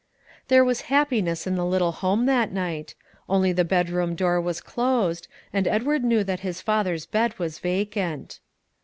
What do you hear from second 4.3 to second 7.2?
was closed, and Edward knew that his father's